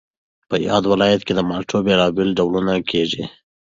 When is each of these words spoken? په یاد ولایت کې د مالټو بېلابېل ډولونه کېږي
په 0.49 0.55
یاد 0.67 0.83
ولایت 0.91 1.21
کې 1.23 1.33
د 1.35 1.39
مالټو 1.49 1.77
بېلابېل 1.87 2.29
ډولونه 2.37 2.73
کېږي 2.91 3.23